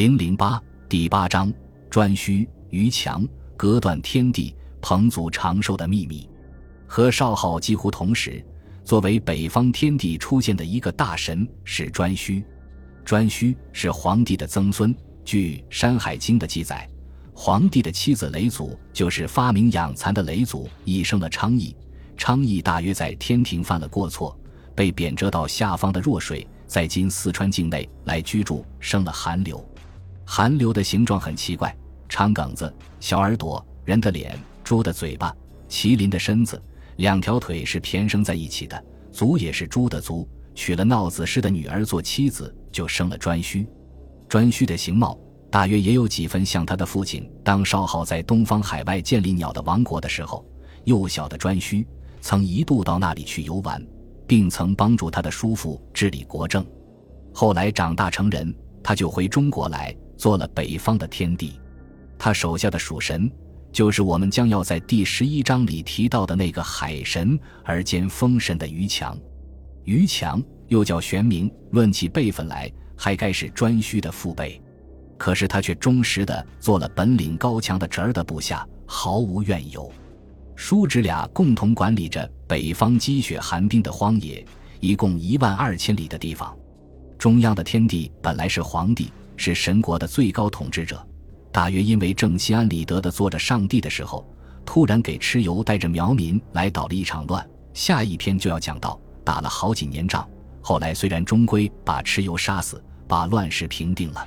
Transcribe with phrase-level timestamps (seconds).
[0.00, 0.58] 零零八
[0.88, 1.52] 第八章：
[1.90, 6.26] 颛顼、于强隔断天地，彭祖长寿的秘密。
[6.86, 8.42] 和少昊几乎同时，
[8.82, 12.42] 作为北方天帝出现的一个大神是颛顼。
[13.04, 14.96] 颛顼是黄帝的曾孙。
[15.22, 16.88] 据《山海经》的记载，
[17.34, 21.76] 黄帝的妻子嫘祖就是发明养蚕的嫘祖，亦生了昌邑。
[22.16, 24.34] 昌邑大约在天庭犯了过错，
[24.74, 29.62] 被贬谪到下方的弱水，在今四川境内来居住，生了寒流。
[30.32, 31.76] 韩流的形状很奇怪，
[32.08, 35.34] 长梗子、小耳朵、人的脸、猪的嘴巴、
[35.68, 36.62] 麒麟的身子，
[36.98, 40.28] 两条腿是偏生在一起的，足也是猪的足。
[40.54, 43.66] 娶了闹子氏的女儿做妻子，就生了颛顼。
[44.28, 45.18] 颛顼的形貌
[45.50, 47.28] 大约也有几分像他的父亲。
[47.42, 50.46] 当少昊在东方海外建立鸟的王国的时候，
[50.84, 51.84] 幼小的颛顼
[52.20, 53.84] 曾一度到那里去游玩，
[54.28, 56.64] 并曾帮助他的叔父治理国政。
[57.34, 61.58] 后来长大成人，他就回中国来做了北方的天帝。
[62.18, 63.30] 他手下的属神
[63.72, 69.18] 就是我们将要在第十一章里提到的那个海神而兼风神的于强。
[69.84, 72.70] 于强又叫玄冥，论起辈分来。
[73.02, 74.60] 还该是颛顼的父辈，
[75.16, 79.90] 可是他却忠实的做了本领高强的侄儿的部下，毫无怨尤。
[80.54, 84.44] 叔侄俩共同管理着北方积雪寒冰的荒野，
[84.80, 86.54] 一共一万二千里的地方。
[87.16, 89.10] 中央的天帝本来是皇帝，
[89.40, 91.04] 是神国的最高统治者。
[91.50, 94.24] 大约因为正心安理得的做着上帝的时候，
[94.64, 97.44] 突然给蚩尤带着苗民来捣了一场乱。
[97.72, 100.28] 下一篇就要讲到，打了好几年仗，
[100.60, 102.80] 后来虽然终归把蚩尤杀死。
[103.08, 104.24] 把乱世平定了，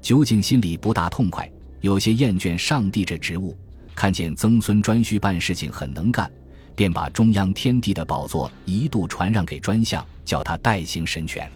[0.00, 3.58] 究竟心里不大痛快，有些厌倦上帝这职务，
[3.96, 6.30] 看见曾孙颛顼办事情很能干，
[6.76, 11.50] 便把中央天帝的宝座一度传让给专相，叫他代行神权。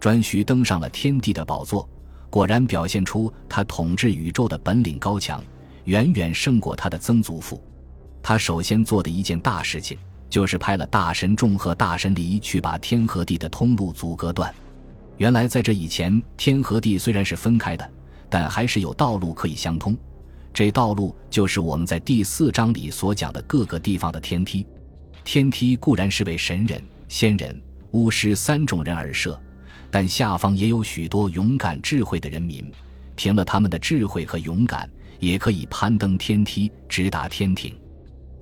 [0.00, 1.88] 颛顼登上了天帝的宝座，
[2.36, 5.42] 果然表现出他统治宇宙的本领高强，
[5.84, 7.58] 远远胜过他的曾祖父。
[8.22, 9.96] 他首先做的一件大事情，
[10.28, 14.54] 就是派了大神众和大神离去把天和地的通路阻隔断。
[15.16, 17.90] 原来在这以前，天和地虽然是分开的，
[18.28, 19.96] 但还是有道路可以相通。
[20.52, 24.66] 这道路就是我们在第四章里所讲的各个地方的天梯。
[25.24, 27.58] 天梯固然是为神人、仙人、
[27.92, 29.40] 巫师三种人而设，
[29.90, 32.70] 但下方也有许多勇敢智慧的人民，
[33.14, 37.74] 凭了他们的智慧和勇敢，也可以攀登天梯，直达天庭。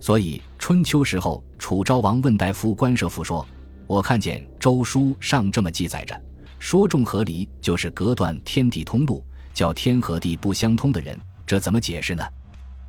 [0.00, 3.46] 所以春秋时候，楚昭王问大夫关射父说
[3.86, 6.20] ：“我看见《周书》上这么记载着。”
[6.58, 9.22] 说众和离就是隔断天地通路，
[9.52, 12.24] 叫天和地不相通的人，这怎么解释呢？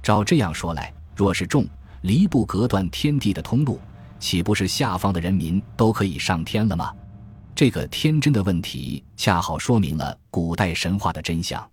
[0.02, 1.66] 照这样说来，若是众
[2.02, 3.80] 离不隔断天地的通路，
[4.20, 6.94] 岂不是下方的人民都可以上天了吗？
[7.56, 11.66] 这个天真的问题，恰好说明了古代神话的真相。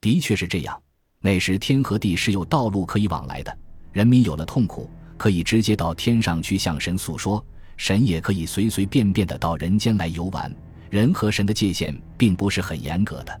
[0.00, 0.80] 的确是这样，
[1.18, 3.58] 那时天和地是有道路可以往来的，
[3.90, 7.44] 人民有了痛苦，可以直接到天上去向神诉说，
[7.76, 10.54] 神也可以随随便便的到人间来游玩。
[10.90, 13.40] 人和神的界限并不是很严格的，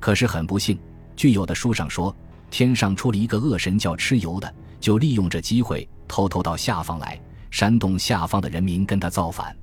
[0.00, 0.80] 可是很不幸，
[1.14, 2.16] 据有的书上说，
[2.50, 9.54] 天上出了一个恶神叫蚩尤的，就利用这机会偷偷到下方来煽动下方的人民跟他造反。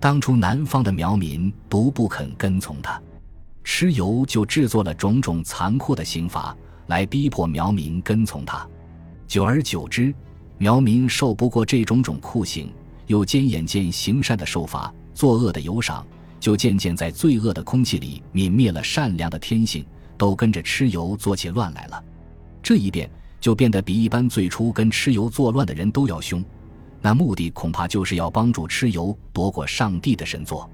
[0.00, 3.00] 当初南方的苗民独不肯跟从他，
[3.64, 8.66] 蚩尤就制作了种种残酷的刑罚来逼迫苗民跟从他。
[9.26, 10.14] 久而久之，
[10.56, 12.72] 苗民受不过这种种酷刑，
[13.06, 16.06] 又兼眼见行善的受罚，作恶的有赏。
[16.40, 19.84] 就渐渐在罪恶的空气里泯灭了善良的天性，
[20.16, 22.00] 都跟着蚩尤做起乱来了。
[22.62, 23.10] 这一变
[23.40, 26.42] 就变得比一般最初跟蚩尤作乱的人都要凶。
[27.00, 30.68] 那目的恐怕就是要帮助蚩尤夺过上帝的神座。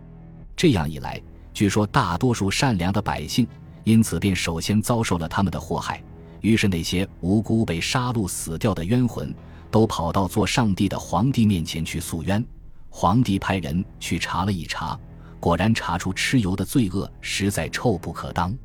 [0.56, 1.20] 这样一来，
[1.52, 3.46] 据说大多数善良的百姓
[3.84, 6.02] 因此便首先遭受了他们的祸害。
[6.40, 9.34] 于是那些无辜被杀戮死掉的冤魂，
[9.70, 12.44] 都跑到做上帝的皇帝面前去诉冤。
[12.90, 14.98] 皇帝派人去查了一查。
[15.40, 18.56] 果然查出蚩尤的罪恶实在臭不可当，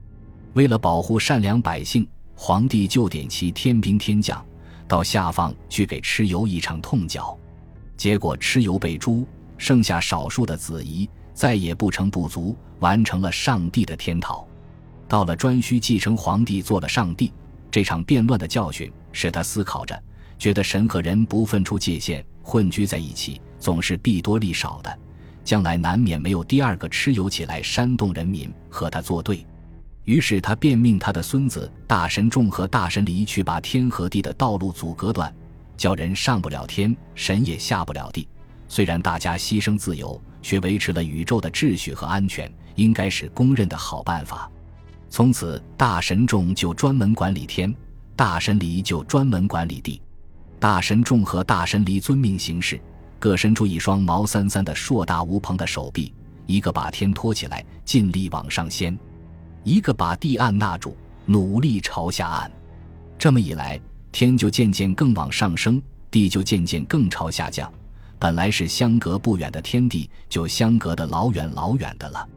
[0.54, 4.42] 为了保护善良百姓，皇帝就点其天兵天将
[4.88, 7.38] 到下方去给蚩尤一场痛脚。
[8.00, 14.48] 结果蚩尤被诛，剩下少数的子仪再也不成不足，完成了上帝的天讨。
[15.06, 17.34] 到了颛顼继承皇帝做了上帝，
[17.70, 20.02] 这场变乱的教训使他思考着，
[20.38, 25.00] 觉得神和人不分出界限，混居在一起，总是弊多利少的。
[25.44, 29.46] 将来难免没有第二个蚩尤起来煽动人民和他作对，
[30.06, 35.34] 于是他便命他的孙子大神众和大神离去把天和地的道路阻隔断，
[35.80, 38.28] 叫人上不了天，神也下不了地。
[38.68, 44.52] 虽然大家牺牲自由，却维持了宇宙的秩序和安全，应该是公认的好办法。
[45.10, 47.74] 从此，大神众就专门管理天，
[48.14, 50.02] 大神离就专门管理地。
[50.60, 52.78] 大神众和大神离遵命行事，
[53.18, 56.14] 各伸出一双毛三三的硕大无朋的手臂，
[56.46, 58.94] 一个把天托起来，尽力往上掀；
[59.64, 62.52] 一个把地按捺住，努力朝下按。
[63.18, 63.80] 这么一来，
[64.12, 67.72] 天就渐渐更往上升，地就渐渐更朝下降。
[68.18, 72.28] 本来是相隔不远的天地，就相隔得老远老远的了。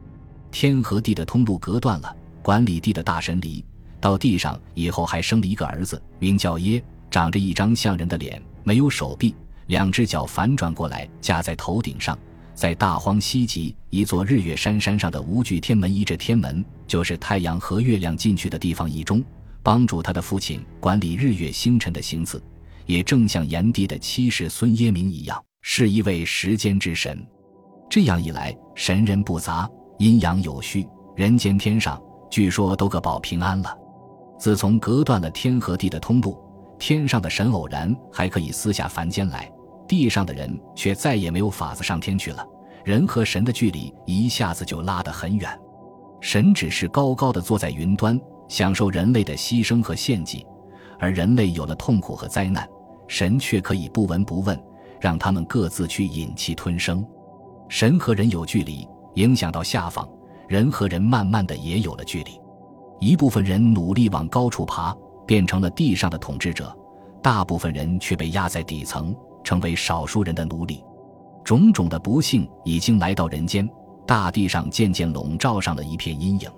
[0.51, 2.15] 天和地的通路隔断了。
[2.41, 3.63] 管理地的大神离
[4.01, 9.33] 到地上以后，还生了一个儿子，名叫耶，长着一张像人的脸，没有手臂，
[9.67, 12.19] 两只脚反转过来架在头顶上，
[12.53, 19.23] 在大荒西极一座日月山山上的无惧天门一这天门，就是太阳和月亮进去的地方一中，
[19.63, 22.43] 帮助他的父亲管理日月星辰的行次，
[22.85, 27.25] 也正像炎帝的七世孙耶明一样，是一位时间之神。
[27.89, 29.69] 这样一来，神人不杂，
[29.99, 31.99] 阴阳有序，人间天上。
[32.29, 33.77] 据说都个保平安了。
[34.39, 36.37] 自从隔断了天和地的通路，
[36.79, 39.49] 天上的神偶然还可以私下凡间来，
[39.87, 42.45] 地上的人却再也没有法子上天去了。
[42.83, 45.57] 人和神的距离一下子就拉得很远。
[46.19, 50.45] 神只是高高的坐在云端，享受人类的牺牲和献祭；
[50.99, 52.67] 而人类有了痛苦和灾难，
[53.07, 54.61] 神却可以不闻不问，
[54.99, 57.05] 让他们各自去忍气吞声。
[57.69, 60.07] 神和人有距离，影响到下方。
[60.47, 62.39] 人和人慢慢的也有了距离，
[62.99, 64.95] 一部分人努力往高处爬，
[65.25, 66.65] 变成了地上的统治者；
[67.21, 70.83] 大部分人却被压在底层，成为少数人的奴隶。
[71.43, 73.67] 种种的不幸已经来到人间，
[74.05, 76.51] 大地上渐渐笼罩上了一片阴影。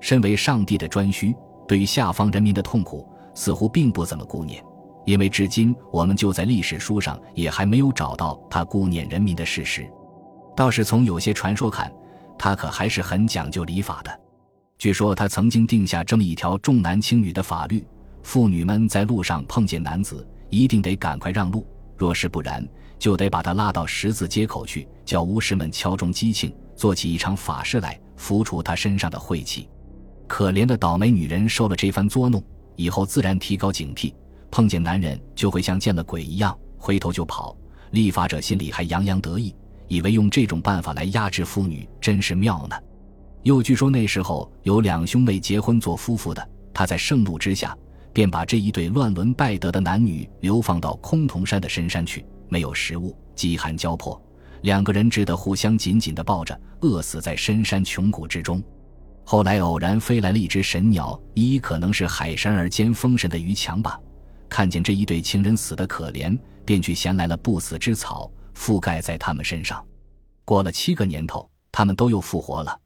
[0.00, 1.34] 身为上帝的专需，
[1.68, 4.64] 对于下方人民的痛苦，似乎并不怎么顾念，
[5.04, 9.88] 因为至今我们就在历史书上也还没有找到他顾念人民的事实。
[10.56, 11.90] 倒是从有些传说看。
[12.42, 14.20] 他可还是很讲究礼法的。
[14.78, 17.86] 据说他曾经定下这么一条重男轻女的法律：
[18.22, 21.62] 妇女们在路上碰见男子，一定得赶快让路；
[21.98, 22.66] 若是不然，
[22.98, 29.68] 就得把他拉到十字街口去，叫巫师们敲钟击磬，做起一场法事来，拂除他身上的晦气。
[30.30, 32.40] 可怜的倒霉女人受了这番作弄，
[32.76, 34.14] 以后自然提高警惕，
[34.48, 37.54] 碰见男人就会像见了鬼一样，回头就跑。
[37.90, 39.52] 立法者心里还洋洋得意。
[39.88, 42.76] 以为用这种办法来压制妇女真是妙呢。
[43.42, 47.76] 又据说那时候有两兄妹结婚做夫妇的，他在盛怒之下，
[48.12, 54.18] 便把这一对乱伦败德的男女流放到崆峒山的深山去，没有食物，饥寒交迫，
[54.62, 58.62] 两个人只得互相紧紧地抱着，饿死在深山穷谷之中。
[59.30, 63.96] 后来偶然飞来了一只神鸟，一可能是海神而兼风神的于强吧，
[64.48, 68.28] 看见这一对情人死得可怜，便去衔来了不死之草。
[68.56, 69.86] 覆盖在他们身上，
[70.44, 72.76] 过了七个年头，他们都又复活了。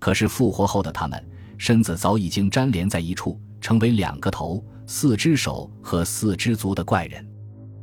[0.00, 1.24] 可是复活后的他们，
[1.56, 7.24] 身子早已经粘连在一处，成为两个头、四只手和四只足的怪人。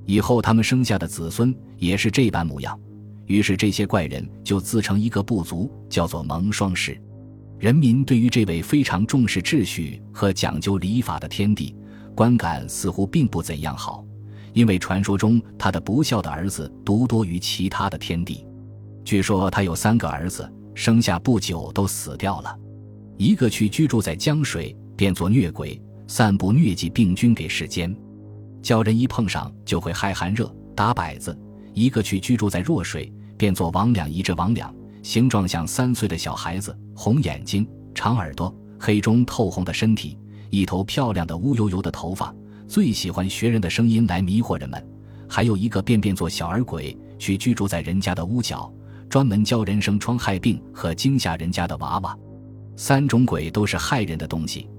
[0.06, 2.78] 以后他们生下的子孙也是这般模样。
[3.28, 7.02] 于是这些怪人就自成一个部族，叫做蒙双氏。
[7.60, 11.76] 人民对于这位非常重视秩序和讲究礼法的天帝，
[12.16, 14.06] 观感似乎并不怎样好。
[14.54, 18.48] 因为传说中他的不孝的儿子独多于其他的天帝，
[19.04, 22.58] 据说他有三个儿子，生下不久都死掉了。
[23.18, 27.94] 一个去居住在江水，变作虐鬼，散布疟疾病菌给世间，
[28.62, 31.34] 叫人一碰上就会害寒热，打摆子；
[31.74, 40.18] 一个去居住在弱水，变作魍魉，一只魍魉，形状像三岁的小孩子，红眼睛，长耳朵，黑中透红的身体，
[40.50, 42.34] 一头漂亮的乌油油的头发。
[42.68, 44.88] 最喜欢学人的声音来迷惑人们，
[45.28, 48.72] 还有一个便变做小儿鬼去居住在人家的屋角，
[49.10, 52.16] 专门教人生疮害病和惊吓人家的娃娃。
[52.76, 54.70] 三种鬼都是害人的东西，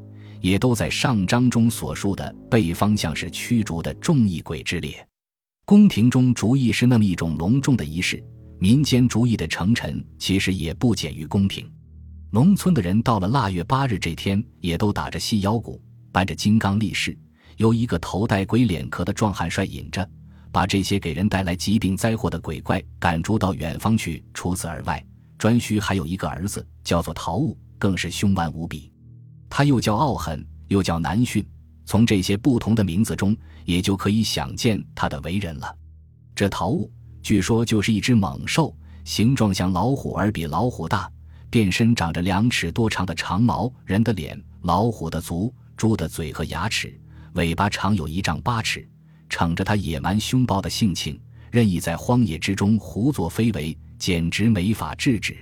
[0.40, 5.04] 也都在上章中所述的被方向是驱逐的众异鬼之列。
[5.64, 8.22] 宫廷中逐役是那么一种隆重的仪式，
[8.60, 11.66] 民间逐义的成臣其实也不减于宫廷。
[12.30, 15.80] 农村的人到了腊月八日这天，也都打着细腰鼓，
[16.12, 17.16] 搬着金刚力士。
[17.56, 20.06] 由一个头戴鬼脸壳的壮汉率引着，
[20.52, 24.22] 把这些给人带来疾病灾祸的鬼怪赶逐到远方去。
[24.34, 25.02] 除此而外，
[25.38, 28.92] 颛顼还有一个儿子，叫做陶物，更是凶顽无比。
[29.48, 31.42] 他又叫傲狠，又叫南训。
[31.86, 35.74] 从这些不同的名字中，也就可以想见他的为人了。
[36.34, 36.90] 这陶物
[37.22, 38.74] 据说就是一只猛兽，
[39.04, 41.10] 形状像老虎而比老虎大，
[41.50, 46.98] 遍身长着两尺多长的长毛，人的脸，老虎的足，猪的嘴和牙齿。
[47.34, 48.88] 尾巴长有一丈八尺，
[49.28, 55.36] 逞着他野蛮凶暴的性情，任意在荒野之中胡作非为，简直没法制止。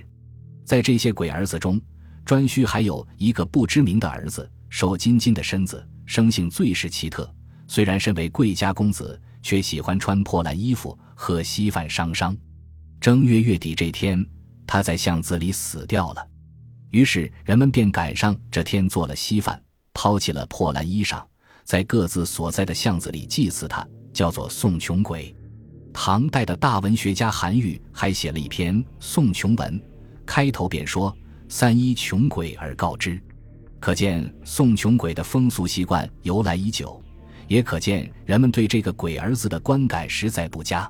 [0.63, 1.81] 在这些鬼儿子中，
[2.25, 7.27] 颛顼还有一个不知名的儿子，瘦金金的身子，生性最是奇特。
[7.67, 12.35] 虽然身为贵家公子，却喜欢穿破烂衣服，喝稀饭伤伤。
[12.99, 14.25] 正月月底这天，
[14.67, 16.27] 他在巷子里死掉了。
[16.91, 19.61] 于是人们便赶上这天做了稀饭，
[19.93, 21.23] 抛弃了破烂衣裳，
[21.63, 25.35] 在各自所在的巷子里祭祀他，叫做送穷鬼。
[25.93, 29.81] 唐代的大文学家韩愈还写了一篇送穷文，
[30.25, 31.15] 开头便说。
[31.51, 33.19] 三一穷鬼而告之，
[33.79, 37.03] 可见送穷鬼的风俗习惯由来已久，
[37.49, 40.89] 也可见人们对这个鬼儿子的观感实在不佳。